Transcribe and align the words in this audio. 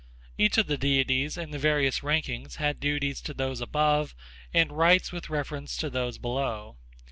Each 0.35 0.57
of 0.57 0.65
the 0.65 0.79
deities 0.79 1.37
in 1.37 1.51
the 1.51 1.59
various 1.59 2.01
ranks 2.01 2.55
had 2.55 2.79
duties 2.79 3.21
to 3.21 3.35
those 3.35 3.61
above 3.61 4.15
and 4.51 4.71
rights 4.75 5.11
with 5.11 5.29
reference 5.29 5.77
to 5.77 5.91
those 5.91 6.17
below. 6.17 6.79